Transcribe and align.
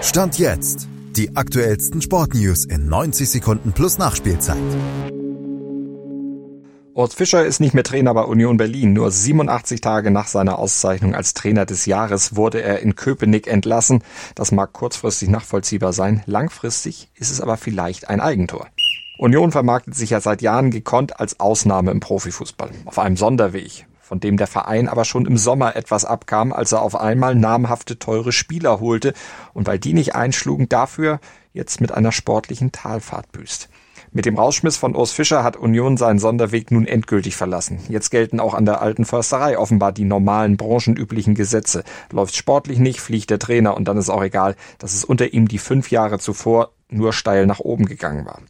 Stand 0.00 0.38
jetzt. 0.38 0.88
Die 1.16 1.36
aktuellsten 1.36 2.00
Sportnews 2.00 2.64
in 2.64 2.88
90 2.88 3.28
Sekunden 3.28 3.72
plus 3.72 3.98
Nachspielzeit. 3.98 4.56
Urs 6.94 7.14
Fischer 7.14 7.44
ist 7.44 7.58
nicht 7.58 7.74
mehr 7.74 7.82
Trainer 7.82 8.14
bei 8.14 8.22
Union 8.22 8.56
Berlin. 8.58 8.92
Nur 8.92 9.10
87 9.10 9.80
Tage 9.80 10.12
nach 10.12 10.28
seiner 10.28 10.60
Auszeichnung 10.60 11.16
als 11.16 11.34
Trainer 11.34 11.66
des 11.66 11.86
Jahres 11.86 12.36
wurde 12.36 12.62
er 12.62 12.78
in 12.78 12.94
Köpenick 12.94 13.48
entlassen. 13.48 14.04
Das 14.36 14.52
mag 14.52 14.72
kurzfristig 14.72 15.30
nachvollziehbar 15.30 15.92
sein. 15.92 16.22
Langfristig 16.26 17.10
ist 17.16 17.32
es 17.32 17.40
aber 17.40 17.56
vielleicht 17.56 18.08
ein 18.08 18.20
Eigentor. 18.20 18.68
Union 19.18 19.50
vermarktet 19.50 19.96
sich 19.96 20.10
ja 20.10 20.20
seit 20.20 20.42
Jahren 20.42 20.70
gekonnt 20.70 21.18
als 21.18 21.40
Ausnahme 21.40 21.90
im 21.90 21.98
Profifußball. 21.98 22.70
Auf 22.84 23.00
einem 23.00 23.16
Sonderweg 23.16 23.87
von 24.08 24.20
dem 24.20 24.38
der 24.38 24.46
Verein 24.46 24.88
aber 24.88 25.04
schon 25.04 25.26
im 25.26 25.36
Sommer 25.36 25.76
etwas 25.76 26.06
abkam, 26.06 26.54
als 26.54 26.72
er 26.72 26.80
auf 26.80 26.98
einmal 26.98 27.34
namhafte 27.34 27.98
teure 27.98 28.32
Spieler 28.32 28.80
holte 28.80 29.12
und 29.52 29.66
weil 29.66 29.78
die 29.78 29.92
nicht 29.92 30.14
einschlugen, 30.14 30.66
dafür 30.66 31.20
jetzt 31.52 31.82
mit 31.82 31.92
einer 31.92 32.10
sportlichen 32.10 32.72
Talfahrt 32.72 33.30
büßt. 33.32 33.68
Mit 34.10 34.24
dem 34.24 34.38
Rausschmiss 34.38 34.78
von 34.78 34.96
Urs 34.96 35.12
Fischer 35.12 35.44
hat 35.44 35.58
Union 35.58 35.98
seinen 35.98 36.18
Sonderweg 36.18 36.70
nun 36.70 36.86
endgültig 36.86 37.36
verlassen. 37.36 37.80
Jetzt 37.90 38.08
gelten 38.08 38.40
auch 38.40 38.54
an 38.54 38.64
der 38.64 38.80
alten 38.80 39.04
Försterei 39.04 39.58
offenbar 39.58 39.92
die 39.92 40.06
normalen 40.06 40.56
branchenüblichen 40.56 41.34
Gesetze. 41.34 41.84
Läuft 42.10 42.34
sportlich 42.34 42.78
nicht, 42.78 43.02
fliegt 43.02 43.28
der 43.28 43.38
Trainer 43.38 43.76
und 43.76 43.86
dann 43.86 43.98
ist 43.98 44.08
auch 44.08 44.22
egal, 44.22 44.56
dass 44.78 44.94
es 44.94 45.04
unter 45.04 45.34
ihm 45.34 45.48
die 45.48 45.58
fünf 45.58 45.90
Jahre 45.90 46.18
zuvor 46.18 46.70
nur 46.88 47.12
steil 47.12 47.44
nach 47.44 47.60
oben 47.60 47.84
gegangen 47.84 48.24
war 48.24 48.40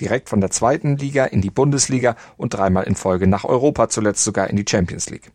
direkt 0.00 0.28
von 0.28 0.40
der 0.40 0.50
zweiten 0.50 0.96
Liga 0.96 1.24
in 1.24 1.40
die 1.40 1.50
Bundesliga 1.50 2.16
und 2.36 2.54
dreimal 2.54 2.84
in 2.84 2.96
Folge 2.96 3.26
nach 3.26 3.44
Europa, 3.44 3.88
zuletzt 3.88 4.24
sogar 4.24 4.48
in 4.48 4.56
die 4.56 4.64
Champions 4.68 5.10
League. 5.10 5.30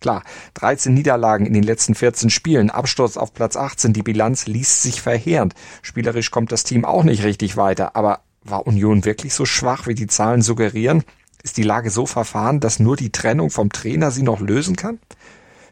Klar, 0.00 0.24
13 0.54 0.92
Niederlagen 0.92 1.46
in 1.46 1.52
den 1.52 1.62
letzten 1.62 1.94
14 1.94 2.28
Spielen, 2.28 2.70
Absturz 2.70 3.16
auf 3.16 3.32
Platz 3.32 3.56
18, 3.56 3.92
die 3.92 4.02
Bilanz 4.02 4.46
liest 4.46 4.82
sich 4.82 5.00
verheerend. 5.00 5.54
Spielerisch 5.80 6.32
kommt 6.32 6.50
das 6.50 6.64
Team 6.64 6.84
auch 6.84 7.04
nicht 7.04 7.22
richtig 7.22 7.56
weiter, 7.56 7.94
aber 7.94 8.20
war 8.42 8.66
Union 8.66 9.04
wirklich 9.04 9.32
so 9.32 9.44
schwach, 9.44 9.86
wie 9.86 9.94
die 9.94 10.08
Zahlen 10.08 10.42
suggerieren? 10.42 11.04
Ist 11.44 11.56
die 11.56 11.62
Lage 11.62 11.90
so 11.90 12.06
verfahren, 12.06 12.58
dass 12.58 12.80
nur 12.80 12.96
die 12.96 13.10
Trennung 13.10 13.50
vom 13.50 13.70
Trainer 13.70 14.10
sie 14.10 14.22
noch 14.22 14.40
lösen 14.40 14.74
kann? 14.74 14.98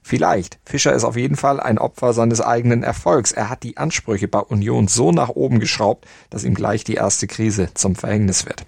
Vielleicht. 0.02 0.58
Fischer 0.64 0.92
ist 0.92 1.04
auf 1.04 1.16
jeden 1.16 1.36
Fall 1.36 1.60
ein 1.60 1.78
Opfer 1.78 2.12
seines 2.12 2.40
eigenen 2.40 2.82
Erfolgs. 2.82 3.32
Er 3.32 3.48
hat 3.50 3.62
die 3.62 3.76
Ansprüche 3.76 4.28
bei 4.28 4.40
Union 4.40 4.88
so 4.88 5.12
nach 5.12 5.28
oben 5.28 5.60
geschraubt, 5.60 6.06
dass 6.30 6.44
ihm 6.44 6.54
gleich 6.54 6.84
die 6.84 6.94
erste 6.94 7.26
Krise 7.26 7.68
zum 7.74 7.94
Verhängnis 7.94 8.46
wird. 8.46 8.64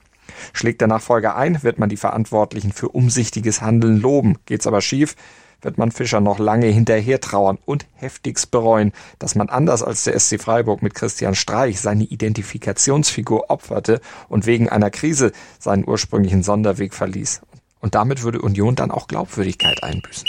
Schlägt 0.53 0.81
der 0.81 0.89
Nachfolger 0.89 1.37
ein, 1.37 1.63
wird 1.63 1.79
man 1.79 1.89
die 1.89 1.97
Verantwortlichen 1.97 2.73
für 2.73 2.89
umsichtiges 2.89 3.63
Handeln 3.63 4.01
loben. 4.01 4.39
Geht's 4.47 4.67
aber 4.67 4.81
schief, 4.81 5.17
wird 5.63 5.79
man 5.79 5.93
Fischer 5.93 6.21
noch 6.21 6.39
lange 6.39 6.67
hinterher 6.67 7.21
trauern 7.21 7.59
und 7.65 7.87
heftigst 7.95 8.51
bereuen, 8.51 8.93
dass 9.19 9.35
man 9.35 9.49
anders 9.49 9.83
als 9.83 10.05
der 10.05 10.19
SC 10.19 10.41
Freiburg 10.41 10.83
mit 10.83 10.95
Christian 10.95 11.35
Streich 11.35 11.81
seine 11.81 12.05
Identifikationsfigur 12.05 13.51
opferte 13.51 14.01
und 14.29 14.47
wegen 14.47 14.69
einer 14.69 14.91
Krise 14.91 15.33
seinen 15.59 15.87
ursprünglichen 15.89 16.43
Sonderweg 16.43 16.95
verließ. 16.95 17.43
Und 17.81 17.95
damit 17.95 18.23
würde 18.23 18.41
Union 18.41 18.77
dann 18.77 18.91
auch 18.91 19.09
Glaubwürdigkeit 19.09 19.83
einbüßen. 19.83 20.29